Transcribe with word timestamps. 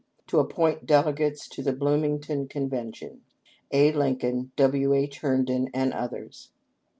to 0.25 0.39
appoint 0.39 0.87
delegates 0.87 1.47
to 1.47 1.61
the 1.61 1.71
Blooming 1.73 2.19
ton 2.19 2.47
Convention. 2.47 3.21
"A. 3.71 3.91
Lincoln," 3.91 4.51
W. 4.55 4.95
H. 4.95 5.19
Herndon 5.19 5.69
and 5.75 5.93
others." 5.93 6.49